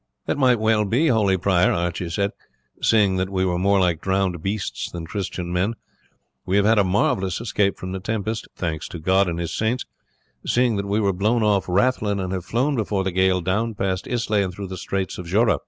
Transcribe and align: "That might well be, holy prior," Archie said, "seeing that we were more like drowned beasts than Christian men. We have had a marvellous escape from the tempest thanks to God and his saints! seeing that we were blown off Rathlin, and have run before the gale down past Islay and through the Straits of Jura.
"That 0.25 0.39
might 0.39 0.59
well 0.59 0.83
be, 0.83 1.09
holy 1.09 1.37
prior," 1.37 1.71
Archie 1.71 2.09
said, 2.09 2.31
"seeing 2.81 3.17
that 3.17 3.29
we 3.29 3.45
were 3.45 3.59
more 3.59 3.79
like 3.79 4.01
drowned 4.01 4.41
beasts 4.41 4.89
than 4.89 5.05
Christian 5.05 5.53
men. 5.53 5.75
We 6.43 6.55
have 6.57 6.65
had 6.65 6.79
a 6.79 6.83
marvellous 6.83 7.39
escape 7.39 7.77
from 7.77 7.91
the 7.91 7.99
tempest 7.99 8.47
thanks 8.55 8.87
to 8.87 8.99
God 8.99 9.27
and 9.27 9.37
his 9.37 9.53
saints! 9.53 9.85
seeing 10.43 10.75
that 10.77 10.87
we 10.87 10.99
were 10.99 11.13
blown 11.13 11.43
off 11.43 11.67
Rathlin, 11.69 12.19
and 12.19 12.33
have 12.33 12.51
run 12.51 12.75
before 12.75 13.03
the 13.03 13.11
gale 13.11 13.41
down 13.41 13.75
past 13.75 14.07
Islay 14.07 14.41
and 14.41 14.51
through 14.51 14.69
the 14.69 14.75
Straits 14.77 15.19
of 15.19 15.27
Jura. 15.27 15.59